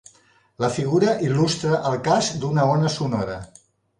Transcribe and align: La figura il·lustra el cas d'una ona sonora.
La 0.63 0.69
figura 0.77 1.11
il·lustra 1.27 1.75
el 1.91 1.99
cas 2.09 2.31
d'una 2.45 2.65
ona 2.79 2.93
sonora. 2.97 3.37